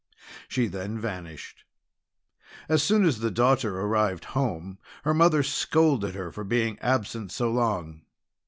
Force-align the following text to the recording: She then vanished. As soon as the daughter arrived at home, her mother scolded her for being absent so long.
She 0.47 0.65
then 0.65 0.97
vanished. 0.99 1.63
As 2.67 2.81
soon 2.81 3.05
as 3.05 3.19
the 3.19 3.29
daughter 3.29 3.79
arrived 3.79 4.23
at 4.23 4.29
home, 4.31 4.79
her 5.03 5.13
mother 5.13 5.43
scolded 5.43 6.15
her 6.15 6.31
for 6.31 6.43
being 6.43 6.79
absent 6.79 7.31
so 7.31 7.51
long. 7.51 8.01